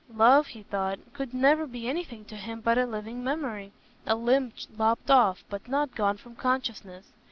[0.15, 5.11] Love, he thought, could never be anything to him but a living memory—a limb lopped
[5.11, 7.13] off, but not gone from consciousness.